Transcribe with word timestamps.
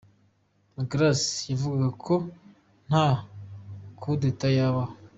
Grace 0.89 1.31
yavugaga 1.49 1.87
ko 2.05 2.15
nta 2.87 3.07
kudeta 4.01 4.47
yabaho. 4.57 4.93